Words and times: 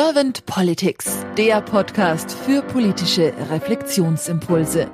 Servant 0.00 0.46
Politics, 0.46 1.26
der 1.36 1.60
Podcast 1.60 2.30
für 2.30 2.62
politische 2.62 3.34
Reflexionsimpulse. 3.50 4.88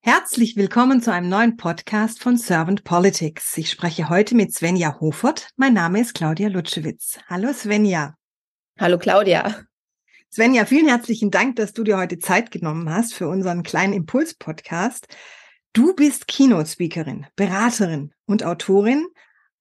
Herzlich 0.00 0.54
willkommen 0.54 1.02
zu 1.02 1.12
einem 1.12 1.28
neuen 1.28 1.56
Podcast 1.56 2.22
von 2.22 2.36
Servant 2.36 2.84
Politics. 2.84 3.58
Ich 3.58 3.68
spreche 3.68 4.10
heute 4.10 4.36
mit 4.36 4.54
Svenja 4.54 5.00
Hofert. 5.00 5.48
Mein 5.56 5.74
Name 5.74 6.00
ist 6.00 6.14
Claudia 6.14 6.46
Lutschewitz. 6.46 7.18
Hallo 7.26 7.52
Svenja. 7.52 8.14
Hallo 8.78 8.98
Claudia. 8.98 9.64
Svenja, 10.32 10.66
vielen 10.66 10.86
herzlichen 10.86 11.32
Dank, 11.32 11.56
dass 11.56 11.72
du 11.72 11.82
dir 11.82 11.98
heute 11.98 12.20
Zeit 12.20 12.52
genommen 12.52 12.88
hast 12.88 13.12
für 13.12 13.26
unseren 13.26 13.64
kleinen 13.64 13.92
Impuls-Podcast. 13.92 15.08
Du 15.72 15.96
bist 15.96 16.28
Keynote-Speakerin, 16.28 17.26
Beraterin 17.34 18.14
und 18.26 18.44
Autorin 18.44 19.08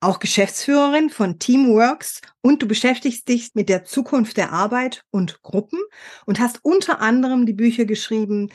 auch 0.01 0.19
Geschäftsführerin 0.19 1.09
von 1.09 1.39
Teamworks 1.39 2.21
und 2.41 2.61
du 2.61 2.67
beschäftigst 2.67 3.27
dich 3.29 3.51
mit 3.53 3.69
der 3.69 3.85
Zukunft 3.85 4.35
der 4.35 4.51
Arbeit 4.51 5.03
und 5.11 5.41
Gruppen 5.43 5.79
und 6.25 6.39
hast 6.39 6.59
unter 6.63 6.99
anderem 6.99 7.45
die 7.45 7.53
Bücher 7.53 7.85
geschrieben 7.85 8.49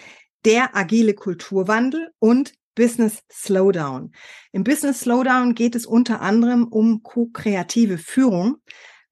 Der 0.44 0.76
agile 0.76 1.14
Kulturwandel 1.14 2.10
und 2.18 2.52
Business 2.74 3.22
Slowdown. 3.32 4.12
Im 4.52 4.64
Business 4.64 5.00
Slowdown 5.00 5.54
geht 5.54 5.74
es 5.74 5.86
unter 5.86 6.20
anderem 6.20 6.64
um 6.64 7.02
ko-kreative 7.02 7.96
Führung, 7.96 8.56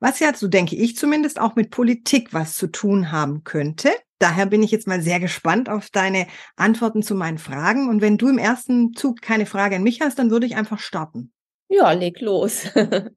was 0.00 0.18
ja, 0.18 0.34
so 0.34 0.48
denke 0.48 0.76
ich 0.76 0.96
zumindest, 0.96 1.40
auch 1.40 1.56
mit 1.56 1.70
Politik 1.70 2.34
was 2.34 2.56
zu 2.56 2.66
tun 2.66 3.10
haben 3.10 3.42
könnte. 3.42 3.90
Daher 4.18 4.46
bin 4.46 4.62
ich 4.62 4.70
jetzt 4.70 4.86
mal 4.86 5.00
sehr 5.00 5.18
gespannt 5.18 5.68
auf 5.68 5.88
deine 5.90 6.26
Antworten 6.56 7.02
zu 7.02 7.14
meinen 7.14 7.38
Fragen. 7.38 7.88
Und 7.88 8.00
wenn 8.00 8.18
du 8.18 8.28
im 8.28 8.38
ersten 8.38 8.92
Zug 8.94 9.22
keine 9.22 9.46
Frage 9.46 9.76
an 9.76 9.82
mich 9.82 10.00
hast, 10.00 10.18
dann 10.18 10.30
würde 10.30 10.46
ich 10.46 10.56
einfach 10.56 10.78
starten. 10.78 11.33
Ja, 11.74 11.90
leg 11.90 12.20
los. 12.20 12.66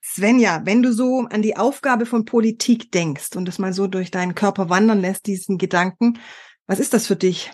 Svenja, 0.00 0.60
wenn 0.64 0.82
du 0.82 0.92
so 0.92 1.26
an 1.30 1.42
die 1.42 1.56
Aufgabe 1.56 2.06
von 2.06 2.24
Politik 2.24 2.92
denkst 2.92 3.34
und 3.34 3.48
es 3.48 3.58
mal 3.58 3.72
so 3.72 3.88
durch 3.88 4.12
deinen 4.12 4.36
Körper 4.36 4.68
wandern 4.68 5.00
lässt, 5.00 5.26
diesen 5.26 5.58
Gedanken, 5.58 6.20
was 6.66 6.78
ist 6.78 6.94
das 6.94 7.08
für 7.08 7.16
dich? 7.16 7.50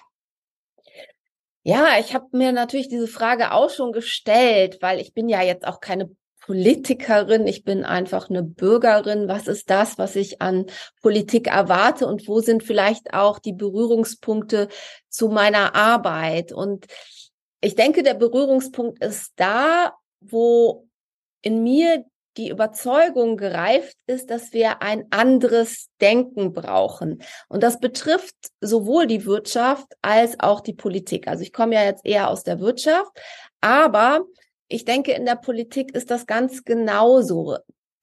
Ja, 1.63 1.99
ich 1.99 2.15
habe 2.15 2.27
mir 2.33 2.53
natürlich 2.53 2.89
diese 2.89 3.07
Frage 3.07 3.53
auch 3.53 3.71
schon 3.71 3.93
gestellt, 3.93 4.79
weil 4.81 5.01
ich 5.01 5.15
bin 5.15 5.29
ja 5.31 5.43
jetzt 5.43 5.67
auch 5.67 5.81
keine 5.81 6.11
Politikerin, 6.41 7.47
ich 7.47 7.65
bin 7.65 7.85
einfach 7.85 8.29
eine 8.29 8.43
Bürgerin. 8.43 9.29
Was 9.29 9.47
ist 9.47 9.71
das, 9.71 9.97
was 9.97 10.17
ich 10.17 10.43
an 10.43 10.67
Politik 11.01 11.47
erwarte 11.47 12.07
und 12.07 12.29
wo 12.29 12.41
sind 12.41 12.65
vielleicht 12.65 13.15
auch 13.15 13.39
die 13.39 13.53
Berührungspunkte 13.53 14.69
zu 15.09 15.29
meiner 15.29 15.75
Arbeit? 15.75 16.53
Und 16.53 16.87
ich 17.61 17.77
denke, 17.77 18.03
der 18.03 18.15
Berührungspunkt 18.15 19.03
ist 19.03 19.33
da, 19.37 19.95
wo 20.21 20.87
in 21.43 21.63
mir 21.63 22.05
die 22.37 22.49
Überzeugung 22.49 23.37
gereift 23.37 23.97
ist, 24.07 24.31
dass 24.31 24.53
wir 24.53 24.83
ein 24.83 25.07
anderes 25.11 25.89
Denken 26.01 26.53
brauchen. 26.53 27.23
Und 27.49 27.63
das 27.63 27.81
betrifft 27.81 28.37
sowohl 28.61 29.07
die 29.07 29.27
Wirtschaft 29.27 29.93
als 30.01 30.39
auch 30.39 30.61
die 30.61 30.73
Politik. 30.73 31.27
Also 31.27 31.43
ich 31.43 31.53
komme 31.53 31.75
ja 31.75 31.85
jetzt 31.85 32.07
eher 32.07 32.31
aus 32.31 32.45
der 32.45 32.61
Wirtschaft, 32.61 33.11
aber 33.61 34.25
ich 34.69 34.85
denke, 34.85 35.13
in 35.13 35.27
der 35.27 35.37
Politik 35.37 35.95
ist 35.95 36.11
das 36.11 36.27
ganz 36.27 36.65
genauso. 36.65 37.57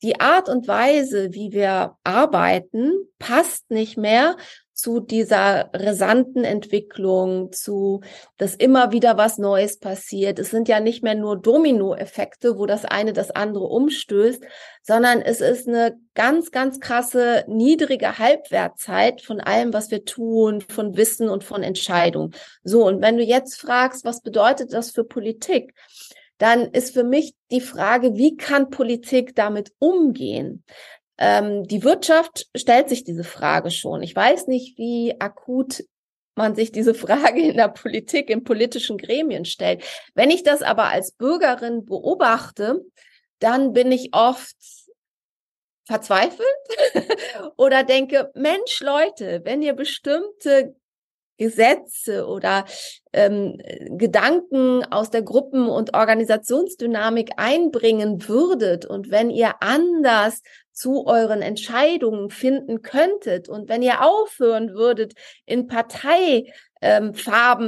Die 0.04 0.20
Art 0.20 0.50
und 0.50 0.68
Weise, 0.68 1.34
wie 1.34 1.52
wir 1.54 1.96
arbeiten, 2.04 2.92
passt 3.20 3.72
nicht 3.72 3.98
mehr 3.98 4.36
zu 4.78 5.00
dieser 5.00 5.72
rasanten 5.74 6.44
Entwicklung, 6.44 7.52
zu, 7.52 8.02
dass 8.38 8.54
immer 8.54 8.92
wieder 8.92 9.18
was 9.18 9.40
Neues 9.40 9.80
passiert. 9.80 10.38
Es 10.38 10.52
sind 10.52 10.68
ja 10.68 10.80
nicht 10.80 11.02
mehr 11.02 11.16
nur 11.16 11.36
Dominoeffekte, 11.36 12.60
wo 12.60 12.68
das 12.68 12.86
eine 12.86 13.12
das 13.12 13.32
andere 13.32 13.66
umstößt, 13.66 14.44
sondern 14.84 15.24
es 15.24 15.42
ist 15.42 15.68
eine 15.68 15.98
ganz, 16.14 16.52
ganz 16.52 16.80
krasse 16.80 17.44
niedrige 17.48 18.20
Halbwertzeit 18.20 19.22
von 19.22 19.40
allem, 19.42 19.74
was 19.74 19.90
wir 19.90 20.06
tun, 20.06 20.62
von 20.62 20.96
Wissen 20.96 21.28
und 21.28 21.44
von 21.44 21.64
Entscheidungen. 21.64 22.36
So. 22.64 22.86
Und 22.86 23.02
wenn 23.02 23.18
du 23.18 23.24
jetzt 23.24 23.60
fragst, 23.60 24.06
was 24.06 24.22
bedeutet 24.22 24.74
das 24.74 24.92
für 24.92 25.04
Politik? 25.04 25.74
Dann 26.38 26.66
ist 26.66 26.94
für 26.94 27.04
mich 27.04 27.34
die 27.50 27.62
Frage, 27.62 28.14
wie 28.14 28.38
kann 28.38 28.70
Politik 28.70 29.34
damit 29.34 29.72
umgehen? 29.80 30.64
Ähm, 31.18 31.64
die 31.68 31.84
Wirtschaft 31.84 32.48
stellt 32.56 32.90
sich 32.90 33.04
diese 33.04 33.24
Frage 33.24 33.72
schon. 33.72 34.04
Ich 34.04 34.16
weiß 34.16 34.48
nicht, 34.48 34.78
wie 34.78 35.20
akut 35.20 35.84
man 36.36 36.56
sich 36.56 36.72
diese 36.72 36.94
Frage 36.94 37.42
in 37.42 37.58
der 37.58 37.70
Politik, 37.70 38.30
in 38.30 38.44
politischen 38.44 38.98
Gremien 38.98 39.46
stellt. 39.46 39.84
Wenn 40.14 40.30
ich 40.30 40.44
das 40.44 40.62
aber 40.62 40.86
als 40.86 41.12
Bürgerin 41.12 41.86
beobachte, 41.86 42.86
dann 43.40 43.74
bin 43.74 43.92
ich 43.92 44.10
oft 44.14 44.56
verzweifelt 45.86 46.48
oder 47.58 47.84
denke, 47.84 48.32
Mensch, 48.36 48.82
Leute, 48.82 49.42
wenn 49.46 49.62
ihr 49.62 49.74
bestimmte 49.74 50.76
Gesetze 51.38 52.26
oder 52.26 52.66
ähm, 53.14 53.62
Gedanken 53.92 54.84
aus 54.92 55.12
der 55.12 55.22
Gruppen- 55.22 55.70
und 55.70 55.96
Organisationsdynamik 55.96 57.32
einbringen 57.38 58.28
würdet 58.28 58.86
und 58.86 59.12
wenn 59.12 59.30
ihr 59.30 59.54
anders 59.62 60.42
zu 60.78 61.08
euren 61.08 61.42
Entscheidungen 61.42 62.30
finden 62.30 62.84
könntet 62.84 63.50
und 63.50 63.68
wenn 63.68 63.82
ihr 63.82 64.06
aufhören 64.06 64.76
würdet, 64.76 65.14
in 65.48 65.66
Partei 65.66 66.54
ähm, 66.82 67.16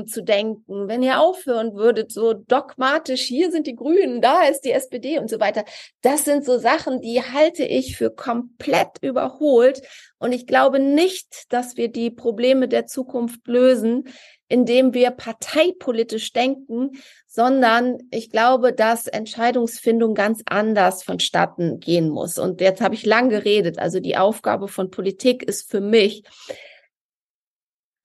zu 0.05 0.21
denken, 0.21 0.87
wenn 0.87 1.01
ihr 1.01 1.19
aufhören 1.19 1.73
würdet, 1.73 2.11
so 2.11 2.33
dogmatisch, 2.33 3.21
hier 3.21 3.49
sind 3.49 3.65
die 3.65 3.75
Grünen, 3.75 4.21
da 4.21 4.43
ist 4.43 4.61
die 4.61 4.71
SPD 4.71 5.17
und 5.17 5.27
so 5.27 5.39
weiter. 5.39 5.65
Das 6.01 6.23
sind 6.23 6.45
so 6.45 6.59
Sachen, 6.59 7.01
die 7.01 7.23
halte 7.23 7.63
ich 7.63 7.97
für 7.97 8.11
komplett 8.11 8.99
überholt. 9.01 9.81
Und 10.19 10.31
ich 10.31 10.45
glaube 10.45 10.79
nicht, 10.79 11.51
dass 11.51 11.77
wir 11.77 11.87
die 11.87 12.11
Probleme 12.11 12.67
der 12.67 12.85
Zukunft 12.85 13.47
lösen, 13.47 14.07
indem 14.49 14.93
wir 14.93 15.11
parteipolitisch 15.11 16.33
denken, 16.33 16.91
sondern 17.27 17.99
ich 18.11 18.31
glaube, 18.31 18.73
dass 18.73 19.07
Entscheidungsfindung 19.07 20.15
ganz 20.15 20.41
anders 20.45 21.03
vonstatten 21.03 21.79
gehen 21.79 22.09
muss. 22.09 22.37
Und 22.37 22.59
jetzt 22.59 22.81
habe 22.81 22.95
ich 22.95 23.05
lang 23.05 23.29
geredet. 23.29 23.79
Also 23.79 23.99
die 23.99 24.17
Aufgabe 24.17 24.67
von 24.67 24.89
Politik 24.89 25.43
ist 25.43 25.69
für 25.69 25.79
mich, 25.79 26.23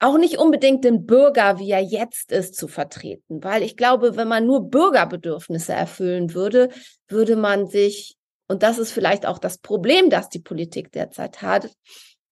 auch 0.00 0.18
nicht 0.18 0.36
unbedingt 0.38 0.84
den 0.84 1.06
Bürger, 1.06 1.58
wie 1.58 1.70
er 1.70 1.80
jetzt 1.80 2.30
ist, 2.30 2.56
zu 2.56 2.68
vertreten. 2.68 3.42
Weil 3.42 3.62
ich 3.62 3.76
glaube, 3.76 4.16
wenn 4.16 4.28
man 4.28 4.44
nur 4.44 4.68
Bürgerbedürfnisse 4.68 5.72
erfüllen 5.72 6.34
würde, 6.34 6.68
würde 7.08 7.36
man 7.36 7.68
sich, 7.68 8.16
und 8.46 8.62
das 8.62 8.78
ist 8.78 8.92
vielleicht 8.92 9.24
auch 9.24 9.38
das 9.38 9.56
Problem, 9.56 10.10
das 10.10 10.28
die 10.28 10.40
Politik 10.40 10.92
derzeit 10.92 11.40
hat, 11.40 11.70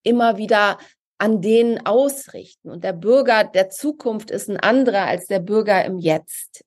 immer 0.02 0.36
wieder 0.36 0.76
an 1.22 1.40
denen 1.40 1.86
ausrichten. 1.86 2.68
Und 2.68 2.82
der 2.82 2.92
Bürger 2.92 3.44
der 3.44 3.70
Zukunft 3.70 4.32
ist 4.32 4.50
ein 4.50 4.56
anderer 4.56 5.06
als 5.06 5.28
der 5.28 5.38
Bürger 5.38 5.84
im 5.84 6.00
Jetzt. 6.00 6.64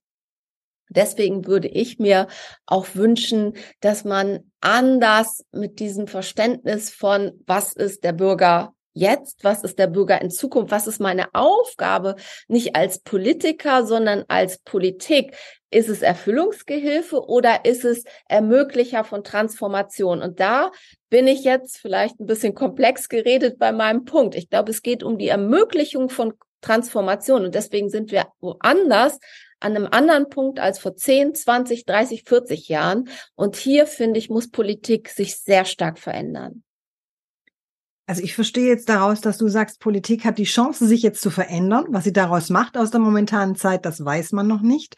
Deswegen 0.88 1.46
würde 1.46 1.68
ich 1.68 1.98
mir 1.98 2.26
auch 2.64 2.86
wünschen, 2.94 3.52
dass 3.80 4.04
man 4.04 4.50
anders 4.62 5.44
mit 5.52 5.78
diesem 5.78 6.06
Verständnis 6.06 6.88
von, 6.88 7.32
was 7.46 7.74
ist 7.74 8.02
der 8.02 8.14
Bürger 8.14 8.74
jetzt, 8.96 9.44
was 9.44 9.62
ist 9.62 9.78
der 9.78 9.86
Bürger 9.86 10.20
in 10.22 10.30
Zukunft, 10.30 10.72
was 10.72 10.86
ist 10.86 11.00
meine 11.00 11.26
Aufgabe, 11.34 12.16
nicht 12.48 12.74
als 12.74 12.98
Politiker, 12.98 13.86
sondern 13.86 14.24
als 14.28 14.58
Politik. 14.58 15.36
Ist 15.70 15.88
es 15.88 16.00
Erfüllungsgehilfe 16.00 17.20
oder 17.26 17.64
ist 17.64 17.84
es 17.84 18.04
Ermöglicher 18.28 19.04
von 19.04 19.22
Transformation? 19.22 20.22
Und 20.22 20.40
da 20.40 20.70
bin 21.10 21.26
ich 21.26 21.44
jetzt 21.44 21.78
vielleicht 21.78 22.18
ein 22.18 22.26
bisschen 22.26 22.54
komplex 22.54 23.08
geredet 23.08 23.58
bei 23.58 23.72
meinem 23.72 24.04
Punkt. 24.04 24.34
Ich 24.34 24.48
glaube, 24.48 24.70
es 24.70 24.80
geht 24.80 25.02
um 25.02 25.18
die 25.18 25.28
Ermöglichung 25.28 26.08
von 26.08 26.32
Transformation 26.62 27.44
und 27.44 27.54
deswegen 27.54 27.90
sind 27.90 28.10
wir 28.10 28.26
woanders 28.40 29.18
an 29.60 29.76
einem 29.76 29.88
anderen 29.90 30.28
Punkt 30.30 30.58
als 30.58 30.78
vor 30.78 30.96
10, 30.96 31.34
20, 31.34 31.84
30, 31.84 32.24
40 32.24 32.68
Jahren. 32.68 33.08
Und 33.34 33.56
hier, 33.56 33.86
finde 33.86 34.18
ich, 34.18 34.30
muss 34.30 34.50
Politik 34.50 35.08
sich 35.10 35.36
sehr 35.36 35.64
stark 35.64 35.98
verändern. 35.98 36.62
Also 38.06 38.22
ich 38.22 38.34
verstehe 38.34 38.68
jetzt 38.68 38.88
daraus, 38.88 39.20
dass 39.20 39.36
du 39.36 39.48
sagst, 39.48 39.80
Politik 39.80 40.24
hat 40.24 40.38
die 40.38 40.44
Chance, 40.44 40.86
sich 40.86 41.02
jetzt 41.02 41.20
zu 41.20 41.30
verändern. 41.30 41.86
Was 41.88 42.04
sie 42.04 42.12
daraus 42.12 42.50
macht 42.50 42.76
aus 42.76 42.92
der 42.92 43.00
momentanen 43.00 43.56
Zeit, 43.56 43.84
das 43.84 44.04
weiß 44.04 44.32
man 44.32 44.46
noch 44.46 44.60
nicht. 44.60 44.94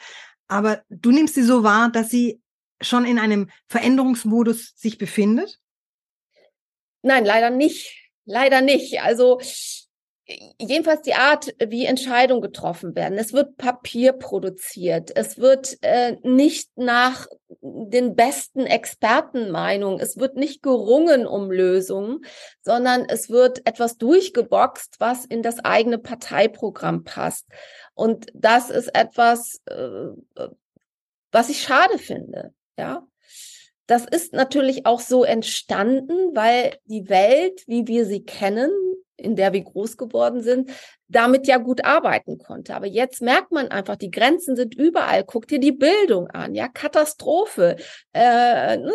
Aber 0.47 0.83
du 0.91 1.11
nimmst 1.11 1.35
sie 1.35 1.43
so 1.43 1.63
wahr, 1.63 1.91
dass 1.91 2.11
sie 2.11 2.41
schon 2.81 3.05
in 3.05 3.19
einem 3.19 3.51
Veränderungsmodus 3.67 4.75
sich 4.77 4.99
befindet? 4.99 5.59
Nein, 7.03 7.25
leider 7.25 7.51
nicht. 7.51 8.11
Leider 8.25 8.61
nicht. 8.61 9.01
Also 9.01 9.41
jedenfalls 10.59 11.03
die 11.03 11.15
Art, 11.15 11.55
wie 11.59 11.87
Entscheidungen 11.87 12.43
getroffen 12.43 12.95
werden. 12.95 13.17
Es 13.17 13.33
wird 13.33 13.57
Papier 13.57 14.13
produziert. 14.13 15.11
Es 15.17 15.39
wird 15.39 15.79
äh, 15.83 16.17
nicht 16.23 16.71
nach 16.77 17.27
den 17.61 18.15
besten 18.15 18.67
Expertenmeinungen. 18.67 20.01
Es 20.01 20.19
wird 20.19 20.37
nicht 20.37 20.63
gerungen 20.63 21.27
um 21.27 21.51
Lösungen, 21.51 22.21
sondern 22.61 23.07
es 23.09 23.31
wird 23.31 23.67
etwas 23.67 23.97
durchgeboxt, 23.97 24.97
was 24.99 25.25
in 25.25 25.43
das 25.43 25.61
eigene 25.65 25.99
Parteiprogramm 25.99 27.05
passt. 27.05 27.47
Und 27.95 28.27
das 28.35 28.69
ist 28.69 28.95
etwas, 28.95 29.63
äh, 29.67 30.09
was 31.33 31.49
ich 31.49 31.63
schade 31.63 31.99
finde. 31.99 32.53
Ja. 32.79 33.05
das 33.89 34.05
ist 34.05 34.35
natürlich 34.35 34.87
auch 34.87 35.01
so 35.01 35.25
entstanden, 35.25 36.37
weil 36.37 36.77
die 36.85 37.09
Welt, 37.09 37.65
wie 37.67 37.89
wir 37.89 38.07
sie 38.07 38.23
kennen, 38.23 38.71
in 39.19 39.37
der 39.37 39.53
wir 39.53 39.63
groß 39.63 39.97
geworden 39.97 40.43
sind, 40.43 40.71
damit 41.09 41.47
ja 41.47 41.57
gut 41.57 41.85
arbeiten 41.85 42.39
konnte. 42.39 42.75
Aber 42.75 42.87
jetzt 42.87 43.23
merkt 43.23 43.51
man 43.51 43.69
einfach, 43.69 43.97
die 43.97 44.11
Grenzen 44.11 44.57
sind 44.57 44.75
überall. 44.75 45.25
Guck 45.25 45.49
dir 45.49 45.59
die 45.59 45.73
Bildung 45.73 46.29
an, 46.29 46.55
ja, 46.55 46.69
Katastrophe. 46.69 47.77
Äh, 48.13 48.77
ne, 48.77 48.93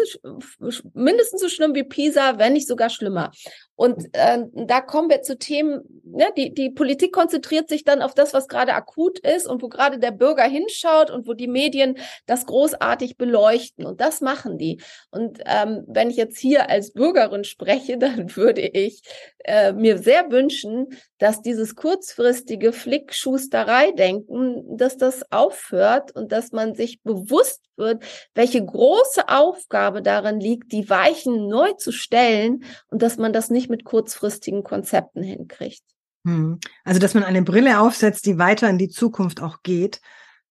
mindestens 0.94 1.42
so 1.42 1.50
schlimm 1.50 1.74
wie 1.74 1.84
Pisa, 1.84 2.38
wenn 2.38 2.54
nicht 2.54 2.68
sogar 2.68 2.90
schlimmer. 2.90 3.32
Und 3.76 4.06
äh, 4.14 4.40
da 4.54 4.82
kommen 4.82 5.10
wir 5.10 5.24
zu 5.24 5.38
Themen, 5.38 5.82
ne, 6.04 6.28
die, 6.38 6.54
die 6.54 6.70
Politik 6.70 7.12
konzentriert 7.12 7.70
sich 7.70 7.84
dann 7.84 8.04
auf 8.04 8.14
das, 8.14 8.34
was 8.34 8.48
gerade 8.48 8.76
akut 8.76 9.18
ist 9.20 9.48
und 9.48 9.64
wo 9.64 9.68
gerade 9.68 9.98
der 9.98 10.12
Bürger 10.12 10.44
hinschaut 10.44 11.10
und 11.10 11.28
wo 11.28 11.34
die 11.34 11.48
Medien 11.48 11.98
das 12.28 12.46
großartig 12.46 13.18
beleuchten. 13.18 13.86
Und 13.86 14.00
das 14.00 14.22
machen 14.22 14.60
die. 14.60 14.80
Und 15.10 15.40
ähm, 15.46 15.84
wenn 15.88 16.12
ich 16.12 16.18
jetzt 16.18 16.38
hier 16.38 16.70
als 16.70 16.94
Bürgerin 16.94 17.44
spreche, 17.44 17.98
dann 18.04 18.36
würde 18.36 18.62
ich 18.62 19.02
äh, 19.40 19.74
mir 19.74 19.98
sehr 19.98 20.30
wünschen, 20.32 20.96
dass 21.18 21.42
dieses 21.42 21.76
kurzfristige 22.04 22.74
Flickschusterei-Denken, 22.74 24.78
dass 24.78 24.98
das 24.98 25.32
aufhört 25.32 26.14
und 26.14 26.34
dass 26.34 26.52
man 26.52 26.76
sich 26.76 27.02
bewusst 27.02 27.62
wird, 27.78 28.04
welche 28.36 28.64
große 28.64 29.30
Aufgabe 29.30 30.02
darin 30.02 30.42
liegt, 30.42 30.74
die 30.74 30.90
Weichen 30.90 31.48
neu 31.48 31.72
zu 31.74 31.94
stellen 31.94 32.66
und 32.90 33.02
dass 33.02 33.18
man 33.18 33.32
das 33.32 33.50
nicht 33.50 33.70
mit 33.70 33.86
kurzfristigen 33.86 34.64
Konzepten 34.64 35.24
hinkriegt. 35.24 35.84
Hm. 36.26 36.60
Also, 36.84 37.00
dass 37.00 37.14
man 37.14 37.24
eine 37.24 37.42
Brille 37.42 37.80
aufsetzt, 37.80 38.26
die 38.26 38.38
weiter 38.38 38.70
in 38.70 38.78
die 38.78 38.90
Zukunft 38.90 39.42
auch 39.42 39.64
geht, 39.64 40.02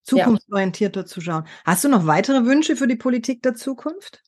zukunftsorientierter 0.05 1.01
ja. 1.01 1.07
zu 1.07 1.21
schauen. 1.21 1.47
Hast 1.67 1.85
du 1.85 1.91
noch 1.91 2.07
weitere 2.07 2.47
Wünsche 2.47 2.77
für 2.77 2.89
die 2.89 2.97
Politik 2.97 3.43
der 3.43 3.55
Zukunft? 3.55 4.23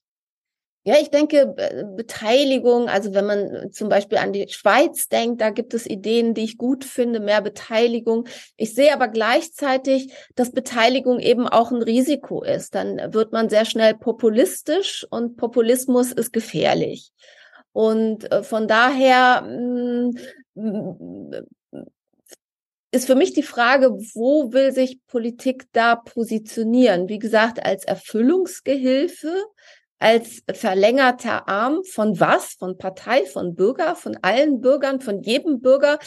Ja, 0.87 0.97
ich 1.01 1.11
denke, 1.11 1.55
Beteiligung, 1.97 2.91
also 2.91 3.15
wenn 3.15 3.25
man 3.25 3.73
zum 3.73 3.89
Beispiel 3.89 4.19
an 4.19 4.35
die 4.35 4.47
Schweiz 4.49 5.09
denkt, 5.09 5.41
da 5.41 5.49
gibt 5.49 5.73
es 5.73 5.87
Ideen, 5.87 6.35
die 6.35 6.45
ich 6.45 6.59
gut 6.59 6.85
finde, 6.85 7.21
mehr 7.21 7.41
Beteiligung. 7.41 8.29
Ich 8.59 8.75
sehe 8.75 8.93
aber 8.93 9.09
gleichzeitig, 9.09 10.13
dass 10.35 10.53
Beteiligung 10.53 11.21
eben 11.21 11.49
auch 11.49 11.73
ein 11.73 11.81
Risiko 11.81 12.43
ist. 12.43 12.75
Dann 12.75 13.15
wird 13.15 13.33
man 13.33 13.49
sehr 13.49 13.65
schnell 13.65 13.95
populistisch 13.95 15.07
und 15.09 15.39
Populismus 15.39 16.13
ist 16.13 16.35
gefährlich. 16.35 17.13
Und 17.73 18.31
äh, 18.31 18.43
von 18.43 18.69
daher 18.69 19.41
mm, 19.41 20.11
ist 22.95 23.07
für 23.07 23.17
mich 23.17 23.33
die 23.33 23.43
Frage, 23.43 23.91
wo 24.15 24.53
will 24.53 24.71
sich 24.71 25.05
Politik 25.07 25.65
da 25.73 25.97
positionieren? 25.97 27.09
Wie 27.09 27.19
gesagt, 27.19 27.65
als 27.65 27.85
Erfüllungsgehilfe 27.85 29.45
als 29.99 30.43
verlängerter 30.53 31.49
Arm 31.49 31.83
von 31.85 32.19
was? 32.21 32.55
Von 32.55 32.79
Partei, 32.79 33.25
von 33.27 33.55
Bürger, 33.55 33.95
von 33.97 34.19
allen 34.23 34.61
Bürgern, 34.61 35.01
von 35.01 35.23
jedem 35.23 35.61
Bürger. 35.61 35.99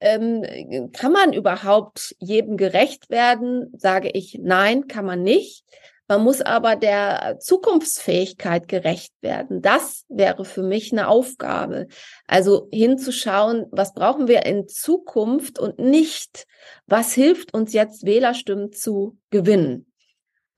Ähm, 0.00 0.90
kann 0.92 1.12
man 1.12 1.32
überhaupt 1.32 2.14
jedem 2.18 2.56
gerecht 2.56 3.08
werden? 3.08 3.72
Sage 3.76 4.10
ich, 4.12 4.38
nein, 4.42 4.88
kann 4.88 5.06
man 5.06 5.22
nicht. 5.22 5.64
Man 6.08 6.22
muss 6.22 6.40
aber 6.40 6.76
der 6.76 7.38
Zukunftsfähigkeit 7.40 8.68
gerecht 8.68 9.12
werden. 9.22 9.60
Das 9.60 10.04
wäre 10.08 10.44
für 10.44 10.62
mich 10.62 10.92
eine 10.92 11.08
Aufgabe. 11.08 11.88
Also 12.28 12.68
hinzuschauen, 12.70 13.66
was 13.72 13.92
brauchen 13.92 14.28
wir 14.28 14.46
in 14.46 14.68
Zukunft 14.68 15.58
und 15.58 15.80
nicht, 15.80 16.46
was 16.86 17.12
hilft 17.12 17.54
uns 17.54 17.72
jetzt 17.72 18.06
Wählerstimmen 18.06 18.72
zu 18.72 19.18
gewinnen. 19.30 19.90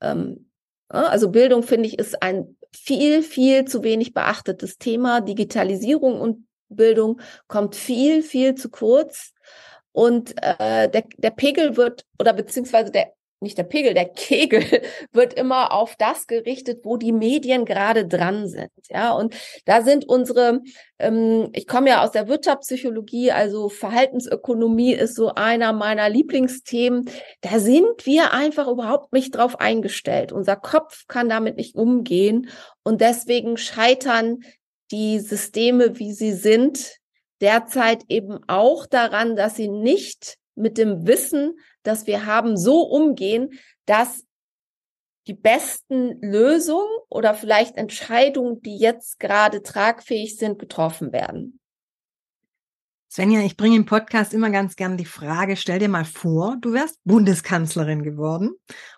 Ähm, 0.01 0.51
also 0.87 1.29
Bildung, 1.29 1.63
finde 1.63 1.87
ich, 1.87 1.97
ist 1.97 2.21
ein 2.21 2.55
viel, 2.75 3.23
viel 3.23 3.65
zu 3.65 3.83
wenig 3.83 4.13
beachtetes 4.13 4.77
Thema. 4.77 5.21
Digitalisierung 5.21 6.19
und 6.19 6.47
Bildung 6.69 7.19
kommt 7.47 7.75
viel, 7.75 8.21
viel 8.21 8.55
zu 8.55 8.69
kurz. 8.69 9.33
Und 9.91 10.35
äh, 10.41 10.89
der, 10.89 11.03
der 11.17 11.31
Pegel 11.31 11.75
wird, 11.77 12.05
oder 12.19 12.33
beziehungsweise 12.33 12.91
der 12.91 13.13
nicht 13.41 13.57
der 13.57 13.63
Pegel, 13.63 13.93
der 13.93 14.09
Kegel 14.09 14.63
wird 15.11 15.33
immer 15.33 15.71
auf 15.71 15.95
das 15.97 16.27
gerichtet, 16.27 16.81
wo 16.83 16.97
die 16.97 17.11
Medien 17.11 17.65
gerade 17.65 18.05
dran 18.05 18.47
sind. 18.47 18.71
Ja, 18.89 19.13
und 19.13 19.35
da 19.65 19.81
sind 19.81 20.07
unsere, 20.07 20.61
ähm, 20.99 21.49
ich 21.53 21.67
komme 21.67 21.89
ja 21.89 22.03
aus 22.03 22.11
der 22.11 22.27
Wirtschaftspsychologie, 22.27 23.31
also 23.31 23.69
Verhaltensökonomie 23.69 24.93
ist 24.93 25.15
so 25.15 25.33
einer 25.33 25.73
meiner 25.73 26.09
Lieblingsthemen. 26.09 27.09
Da 27.41 27.59
sind 27.59 28.05
wir 28.05 28.33
einfach 28.33 28.67
überhaupt 28.67 29.13
nicht 29.13 29.35
drauf 29.35 29.59
eingestellt. 29.59 30.31
Unser 30.31 30.55
Kopf 30.55 31.05
kann 31.07 31.29
damit 31.29 31.57
nicht 31.57 31.75
umgehen 31.75 32.49
und 32.83 33.01
deswegen 33.01 33.57
scheitern 33.57 34.39
die 34.91 35.19
Systeme, 35.19 35.99
wie 35.99 36.13
sie 36.13 36.33
sind, 36.33 36.97
derzeit 37.41 38.03
eben 38.09 38.39
auch 38.47 38.85
daran, 38.85 39.35
dass 39.35 39.55
sie 39.55 39.69
nicht 39.69 40.37
mit 40.55 40.77
dem 40.77 41.07
Wissen 41.07 41.57
das 41.83 42.07
wir 42.07 42.25
haben, 42.25 42.57
so 42.57 42.81
umgehen, 42.81 43.51
dass 43.85 44.25
die 45.27 45.33
besten 45.33 46.19
Lösungen 46.21 46.89
oder 47.09 47.33
vielleicht 47.33 47.77
Entscheidungen, 47.77 48.61
die 48.61 48.77
jetzt 48.77 49.19
gerade 49.19 49.61
tragfähig 49.61 50.37
sind, 50.37 50.59
getroffen 50.59 51.11
werden. 51.11 51.59
Svenja, 53.11 53.41
ich 53.41 53.57
bringe 53.57 53.75
im 53.75 53.85
Podcast 53.85 54.33
immer 54.33 54.51
ganz 54.51 54.75
gern 54.75 54.97
die 54.97 55.05
Frage, 55.05 55.55
stell 55.55 55.79
dir 55.79 55.89
mal 55.89 56.05
vor, 56.05 56.57
du 56.61 56.73
wärst 56.73 56.99
Bundeskanzlerin 57.05 58.03
geworden 58.03 58.51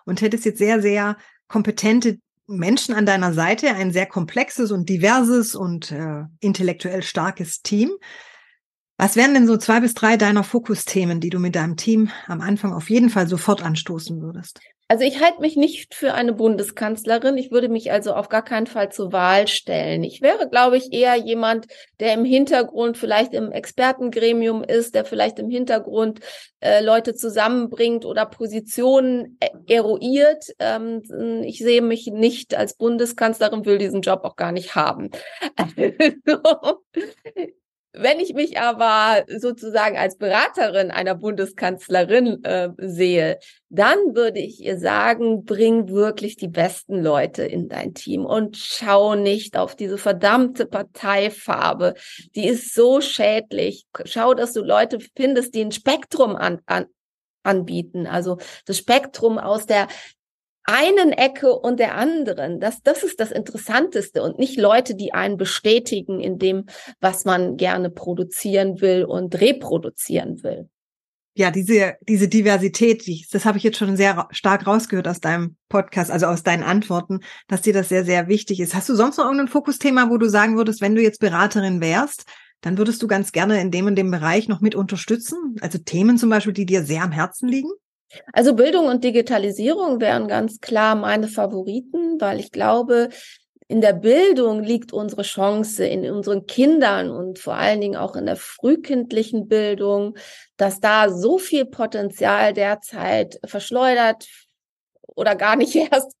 und 0.04 0.20
hättest 0.20 0.44
jetzt 0.44 0.58
sehr, 0.58 0.82
sehr 0.82 1.16
kompetente 1.48 2.18
Menschen 2.46 2.94
an 2.94 3.06
deiner 3.06 3.32
Seite, 3.32 3.74
ein 3.74 3.90
sehr 3.90 4.06
komplexes 4.06 4.70
und 4.70 4.88
diverses 4.88 5.54
und 5.54 5.92
äh, 5.92 6.24
intellektuell 6.40 7.02
starkes 7.02 7.62
Team. 7.62 7.90
Was 8.98 9.16
wären 9.16 9.34
denn 9.34 9.46
so 9.46 9.56
zwei 9.56 9.80
bis 9.80 9.94
drei 9.94 10.16
deiner 10.16 10.44
Fokusthemen, 10.44 11.20
die 11.20 11.30
du 11.30 11.38
mit 11.38 11.56
deinem 11.56 11.76
Team 11.76 12.10
am 12.26 12.40
Anfang 12.40 12.72
auf 12.72 12.90
jeden 12.90 13.10
Fall 13.10 13.26
sofort 13.26 13.62
anstoßen 13.62 14.20
würdest? 14.20 14.60
Also 14.92 15.04
ich 15.04 15.22
halte 15.22 15.40
mich 15.40 15.56
nicht 15.56 15.94
für 15.94 16.12
eine 16.12 16.34
Bundeskanzlerin. 16.34 17.38
Ich 17.38 17.50
würde 17.50 17.70
mich 17.70 17.90
also 17.90 18.12
auf 18.12 18.28
gar 18.28 18.44
keinen 18.44 18.66
Fall 18.66 18.92
zur 18.92 19.10
Wahl 19.10 19.48
stellen. 19.48 20.04
Ich 20.04 20.20
wäre, 20.20 20.50
glaube 20.50 20.76
ich, 20.76 20.92
eher 20.92 21.16
jemand, 21.16 21.66
der 21.98 22.12
im 22.12 22.26
Hintergrund 22.26 22.98
vielleicht 22.98 23.32
im 23.32 23.52
Expertengremium 23.52 24.62
ist, 24.62 24.94
der 24.94 25.06
vielleicht 25.06 25.38
im 25.38 25.48
Hintergrund 25.48 26.20
äh, 26.60 26.84
Leute 26.84 27.14
zusammenbringt 27.14 28.04
oder 28.04 28.26
Positionen 28.26 29.38
e-, 29.42 29.74
eruiert. 29.74 30.44
Ähm, 30.58 31.00
ich 31.42 31.60
sehe 31.60 31.80
mich 31.80 32.08
nicht 32.08 32.54
als 32.54 32.74
Bundeskanzlerin, 32.74 33.64
will 33.64 33.78
diesen 33.78 34.02
Job 34.02 34.20
auch 34.24 34.36
gar 34.36 34.52
nicht 34.52 34.74
haben. 34.74 35.08
Also, 35.56 36.82
wenn 37.94 38.20
ich 38.20 38.32
mich 38.32 38.58
aber 38.58 39.24
sozusagen 39.28 39.98
als 39.98 40.16
Beraterin 40.16 40.90
einer 40.90 41.14
Bundeskanzlerin 41.14 42.42
äh, 42.42 42.70
sehe, 42.78 43.38
dann 43.68 43.98
würde 44.14 44.40
ich 44.40 44.60
ihr 44.60 44.78
sagen, 44.78 45.44
bring 45.44 45.88
wirklich 45.88 46.36
die 46.36 46.48
besten 46.48 47.02
Leute 47.02 47.44
in 47.44 47.68
dein 47.68 47.92
Team 47.92 48.24
und 48.24 48.56
schau 48.56 49.14
nicht 49.14 49.58
auf 49.58 49.76
diese 49.76 49.98
verdammte 49.98 50.64
Parteifarbe. 50.66 51.94
Die 52.34 52.48
ist 52.48 52.74
so 52.74 53.00
schädlich. 53.00 53.84
Schau, 54.04 54.32
dass 54.32 54.54
du 54.54 54.62
Leute 54.62 54.98
findest, 55.14 55.54
die 55.54 55.62
ein 55.62 55.72
Spektrum 55.72 56.34
an, 56.34 56.60
an, 56.64 56.86
anbieten. 57.42 58.06
Also 58.06 58.38
das 58.64 58.78
Spektrum 58.78 59.38
aus 59.38 59.66
der 59.66 59.88
einen 60.64 61.12
Ecke 61.12 61.52
und 61.52 61.80
der 61.80 61.96
anderen. 61.96 62.60
Das, 62.60 62.82
das 62.82 63.02
ist 63.02 63.20
das 63.20 63.32
Interessanteste 63.32 64.22
und 64.22 64.38
nicht 64.38 64.58
Leute, 64.58 64.94
die 64.94 65.12
einen 65.12 65.36
bestätigen 65.36 66.20
in 66.20 66.38
dem, 66.38 66.66
was 67.00 67.24
man 67.24 67.56
gerne 67.56 67.90
produzieren 67.90 68.80
will 68.80 69.04
und 69.04 69.40
reproduzieren 69.40 70.42
will. 70.42 70.68
Ja, 71.34 71.50
diese, 71.50 71.94
diese 72.02 72.28
Diversität, 72.28 73.04
das 73.32 73.46
habe 73.46 73.56
ich 73.56 73.64
jetzt 73.64 73.78
schon 73.78 73.96
sehr 73.96 74.28
stark 74.32 74.66
rausgehört 74.66 75.08
aus 75.08 75.20
deinem 75.20 75.56
Podcast, 75.70 76.10
also 76.10 76.26
aus 76.26 76.42
deinen 76.42 76.62
Antworten, 76.62 77.20
dass 77.48 77.62
dir 77.62 77.72
das 77.72 77.88
sehr, 77.88 78.04
sehr 78.04 78.28
wichtig 78.28 78.60
ist. 78.60 78.74
Hast 78.74 78.90
du 78.90 78.94
sonst 78.94 79.16
noch 79.16 79.24
irgendein 79.24 79.48
Fokusthema, 79.48 80.10
wo 80.10 80.18
du 80.18 80.28
sagen 80.28 80.58
würdest, 80.58 80.82
wenn 80.82 80.94
du 80.94 81.02
jetzt 81.02 81.20
Beraterin 81.20 81.80
wärst, 81.80 82.26
dann 82.60 82.76
würdest 82.76 83.02
du 83.02 83.06
ganz 83.06 83.32
gerne 83.32 83.60
in 83.62 83.70
dem 83.70 83.86
und 83.86 83.96
dem 83.96 84.10
Bereich 84.10 84.46
noch 84.46 84.60
mit 84.60 84.74
unterstützen? 84.74 85.56
Also 85.62 85.78
Themen 85.78 86.18
zum 86.18 86.28
Beispiel, 86.28 86.52
die 86.52 86.66
dir 86.66 86.84
sehr 86.84 87.02
am 87.02 87.12
Herzen 87.12 87.48
liegen? 87.48 87.70
Also 88.32 88.54
Bildung 88.54 88.86
und 88.86 89.04
Digitalisierung 89.04 90.00
wären 90.00 90.28
ganz 90.28 90.60
klar 90.60 90.94
meine 90.94 91.28
Favoriten, 91.28 92.20
weil 92.20 92.40
ich 92.40 92.52
glaube, 92.52 93.08
in 93.68 93.80
der 93.80 93.94
Bildung 93.94 94.62
liegt 94.62 94.92
unsere 94.92 95.22
Chance, 95.22 95.86
in 95.86 96.10
unseren 96.10 96.46
Kindern 96.46 97.10
und 97.10 97.38
vor 97.38 97.54
allen 97.54 97.80
Dingen 97.80 97.96
auch 97.96 98.16
in 98.16 98.26
der 98.26 98.36
frühkindlichen 98.36 99.48
Bildung, 99.48 100.16
dass 100.58 100.80
da 100.80 101.08
so 101.08 101.38
viel 101.38 101.64
Potenzial 101.64 102.52
derzeit 102.52 103.40
verschleudert 103.44 104.26
oder 105.16 105.36
gar 105.36 105.56
nicht 105.56 105.74
erst 105.92 106.16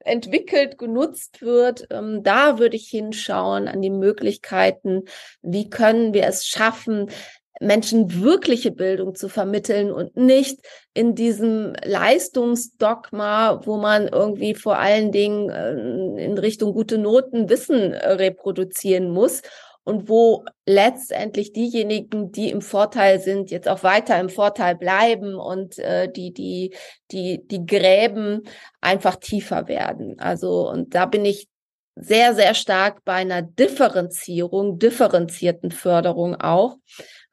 entwickelt, 0.00 0.78
genutzt 0.78 1.42
wird. 1.42 1.86
Ähm, 1.90 2.22
da 2.22 2.58
würde 2.58 2.76
ich 2.76 2.88
hinschauen 2.88 3.68
an 3.68 3.80
die 3.80 3.90
Möglichkeiten. 3.90 5.04
Wie 5.42 5.70
können 5.70 6.14
wir 6.14 6.26
es 6.26 6.46
schaffen, 6.46 7.10
Menschen 7.58 8.22
wirkliche 8.22 8.70
Bildung 8.70 9.14
zu 9.14 9.28
vermitteln 9.28 9.90
und 9.90 10.16
nicht 10.16 10.60
in 10.94 11.14
diesem 11.14 11.74
Leistungsdogma, 11.84 13.60
wo 13.64 13.76
man 13.76 14.08
irgendwie 14.08 14.54
vor 14.54 14.78
allen 14.78 15.12
Dingen 15.12 15.50
äh, 15.50 16.24
in 16.24 16.38
Richtung 16.38 16.72
gute 16.72 16.96
Noten 16.96 17.50
Wissen 17.50 17.92
äh, 17.92 18.12
reproduzieren 18.12 19.10
muss 19.10 19.42
und 19.84 20.08
wo 20.08 20.44
letztendlich 20.66 21.52
diejenigen, 21.52 22.32
die 22.32 22.50
im 22.50 22.62
Vorteil 22.62 23.20
sind, 23.20 23.50
jetzt 23.50 23.68
auch 23.68 23.82
weiter 23.82 24.18
im 24.20 24.28
Vorteil 24.28 24.76
bleiben 24.76 25.34
und 25.34 25.78
äh, 25.78 26.10
die 26.10 26.32
die 26.32 26.74
die 27.10 27.46
die 27.46 27.66
Gräben 27.66 28.42
einfach 28.80 29.16
tiefer 29.16 29.68
werden. 29.68 30.18
Also 30.18 30.70
und 30.70 30.94
da 30.94 31.06
bin 31.06 31.24
ich 31.24 31.48
sehr 31.96 32.34
sehr 32.34 32.54
stark 32.54 33.04
bei 33.04 33.14
einer 33.14 33.42
Differenzierung, 33.42 34.78
differenzierten 34.78 35.70
Förderung 35.72 36.36
auch 36.36 36.76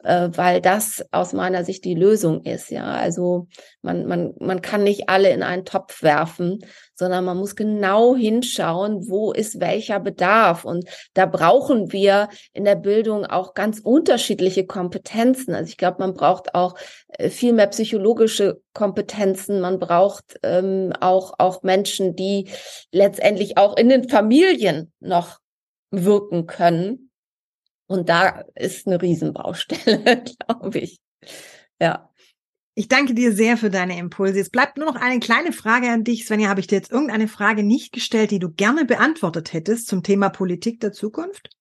äh, 0.07 0.29
weil 0.37 0.61
das 0.61 1.05
aus 1.11 1.33
meiner 1.33 1.65
Sicht 1.65 1.83
die 1.83 1.93
Lösung 1.93 2.41
ist. 2.43 2.71
Ja, 2.71 2.85
also 2.85 3.47
man, 3.81 4.05
man, 4.05 4.33
man 4.39 4.61
kann 4.61 4.83
nicht 4.83 5.09
alle 5.09 5.31
in 5.31 5.43
einen 5.43 5.65
Topf 5.65 6.01
werfen, 6.01 6.59
sondern 6.95 7.25
man 7.25 7.35
muss 7.35 7.57
genau 7.57 8.15
hinschauen, 8.15 9.09
wo 9.09 9.33
ist 9.33 9.59
welcher 9.59 9.99
Bedarf. 9.99 10.63
Und 10.63 10.85
da 11.13 11.25
brauchen 11.25 11.91
wir 11.91 12.29
in 12.53 12.63
der 12.63 12.75
Bildung 12.75 13.25
auch 13.25 13.53
ganz 13.53 13.79
unterschiedliche 13.79 14.65
Kompetenzen. 14.65 15.53
Also 15.53 15.67
ich 15.67 15.77
glaube, 15.77 15.97
man 15.99 16.13
braucht 16.13 16.55
auch 16.55 16.75
äh, 17.09 17.29
viel 17.29 17.51
mehr 17.51 17.67
psychologische 17.67 18.61
Kompetenzen. 18.73 19.59
Man 19.59 19.77
braucht 19.77 20.39
ähm, 20.41 20.93
auch, 21.01 21.33
auch 21.37 21.63
Menschen, 21.63 22.15
die 22.15 22.49
letztendlich 22.93 23.57
auch 23.57 23.75
in 23.75 23.89
den 23.89 24.07
Familien 24.07 24.93
noch 25.01 25.39
wirken 25.91 26.47
können 26.47 27.06
und 27.87 28.09
da 28.09 28.43
ist 28.55 28.87
eine 28.87 29.01
Riesenbaustelle, 29.01 30.23
glaube 30.47 30.79
ich. 30.79 30.99
Ja. 31.79 32.09
Ich 32.75 32.87
danke 32.87 33.15
dir 33.15 33.33
sehr 33.33 33.57
für 33.57 33.71
deine 33.71 33.97
Impulse. 33.97 34.39
Es 34.39 34.51
bleibt 34.51 34.77
nur 34.77 34.85
noch 34.85 34.95
eine 34.95 35.19
kleine 35.19 35.51
Frage 35.51 35.89
an 35.89 36.03
dich. 36.03 36.27
Svenja, 36.27 36.47
habe 36.47 36.59
ich 36.59 36.67
dir 36.67 36.75
jetzt 36.75 36.91
irgendeine 36.91 37.27
Frage 37.27 37.63
nicht 37.63 37.91
gestellt, 37.91 38.29
die 38.29 38.37
du 38.37 38.51
gerne 38.51 38.85
beantwortet 38.85 39.51
hättest 39.51 39.87
zum 39.87 40.03
Thema 40.03 40.29
Politik 40.29 40.79
der 40.79 40.91
Zukunft? 40.91 41.56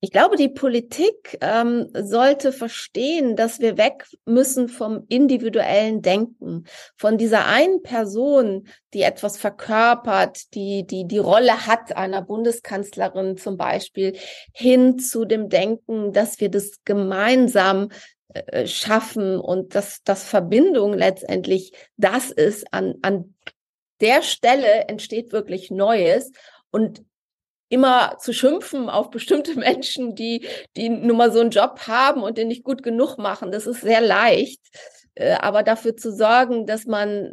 Ich 0.00 0.12
glaube, 0.12 0.36
die 0.36 0.48
Politik 0.48 1.38
ähm, 1.40 1.88
sollte 1.92 2.52
verstehen, 2.52 3.34
dass 3.34 3.58
wir 3.58 3.76
weg 3.76 4.06
müssen 4.24 4.68
vom 4.68 5.04
individuellen 5.08 6.02
Denken, 6.02 6.66
von 6.96 7.18
dieser 7.18 7.46
einen 7.46 7.82
Person, 7.82 8.68
die 8.94 9.02
etwas 9.02 9.38
verkörpert, 9.38 10.54
die 10.54 10.86
die 10.86 11.06
die 11.06 11.18
Rolle 11.18 11.66
hat 11.66 11.96
einer 11.96 12.22
Bundeskanzlerin 12.22 13.36
zum 13.38 13.56
Beispiel, 13.56 14.16
hin 14.52 15.00
zu 15.00 15.24
dem 15.24 15.48
Denken, 15.48 16.12
dass 16.12 16.38
wir 16.38 16.48
das 16.48 16.84
gemeinsam 16.84 17.88
äh, 18.28 18.68
schaffen 18.68 19.40
und 19.40 19.74
dass 19.74 20.04
das 20.04 20.22
Verbindung 20.22 20.92
letztendlich 20.92 21.72
das 21.96 22.30
ist 22.30 22.72
an 22.72 22.94
an 23.02 23.34
der 24.00 24.22
Stelle 24.22 24.88
entsteht 24.88 25.32
wirklich 25.32 25.72
Neues. 25.72 26.30
Und 26.70 27.02
immer 27.68 28.16
zu 28.18 28.32
schimpfen 28.32 28.88
auf 28.88 29.10
bestimmte 29.10 29.54
Menschen, 29.58 30.14
die, 30.14 30.46
die 30.76 30.88
nun 30.88 31.16
mal 31.16 31.32
so 31.32 31.40
einen 31.40 31.50
Job 31.50 31.80
haben 31.86 32.22
und 32.22 32.38
den 32.38 32.48
nicht 32.48 32.64
gut 32.64 32.82
genug 32.82 33.18
machen. 33.18 33.52
Das 33.52 33.66
ist 33.66 33.80
sehr 33.80 34.00
leicht. 34.00 34.60
Äh, 35.14 35.32
aber 35.34 35.62
dafür 35.62 35.96
zu 35.96 36.12
sorgen, 36.12 36.66
dass 36.66 36.86
man 36.86 37.30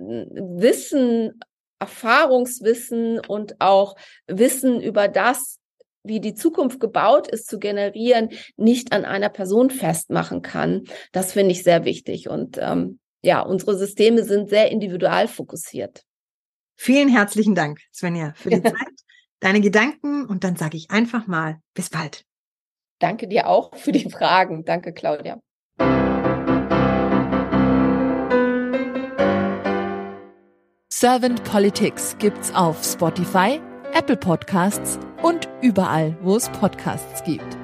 Wissen, 0.58 1.40
Erfahrungswissen 1.80 3.20
und 3.20 3.60
auch 3.60 3.96
Wissen 4.28 4.82
über 4.82 5.08
das, 5.08 5.60
wie 6.04 6.20
die 6.20 6.36
Zukunft 6.36 6.80
gebaut 6.80 7.28
ist, 7.28 7.48
zu 7.48 7.60
generieren, 7.60 8.30
nicht 8.58 8.92
an 8.92 9.06
einer 9.06 9.30
Person 9.30 9.70
festmachen 9.70 10.42
kann. 10.42 10.84
Das 11.12 11.34
finde 11.34 11.52
ich 11.52 11.64
sehr 11.64 11.84
wichtig. 11.84 12.30
Und 12.30 12.58
ähm, 12.60 13.00
ja, 13.24 13.42
unsere 13.42 13.78
Systeme 13.78 14.24
sind 14.24 14.50
sehr 14.50 14.72
individual 14.72 15.28
fokussiert. 15.28 16.04
Vielen 16.78 17.10
herzlichen 17.10 17.56
Dank, 17.56 17.80
Svenja, 17.94 18.34
für 18.36 18.50
die 18.50 18.62
Zeit 18.64 19.05
deine 19.46 19.62
Gedanken 19.62 20.26
und 20.26 20.44
dann 20.44 20.56
sage 20.56 20.76
ich 20.76 20.90
einfach 20.90 21.28
mal 21.28 21.60
bis 21.76 21.90
bald. 21.90 22.26
Danke 23.00 23.28
dir 23.28 23.48
auch 23.48 23.76
für 23.76 23.92
die 23.92 24.10
Fragen. 24.10 24.66
Danke, 24.66 24.92
Claudia. 24.92 25.40
Servant 30.92 31.44
Politics 31.44 32.16
gibt's 32.18 32.54
auf 32.56 32.84
Spotify, 32.84 33.62
Apple 33.94 34.18
Podcasts 34.18 34.98
und 35.22 35.48
überall, 35.62 36.18
wo 36.22 36.36
es 36.36 36.50
Podcasts 36.50 37.24
gibt. 37.24 37.58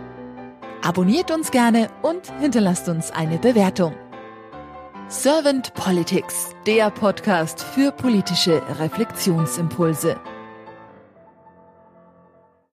Abonniert 0.83 1.31
uns 1.31 1.49
gerne 1.49 1.87
und 2.03 2.31
hinterlasst 2.39 2.89
uns 2.89 3.09
eine 3.11 3.39
Bewertung. 3.39 3.95
Servant 5.07 5.73
Politics, 5.73 6.49
der 6.65 6.91
Podcast 6.91 7.63
für 7.63 7.91
politische 7.91 8.61
Reflexionsimpulse. 8.79 10.19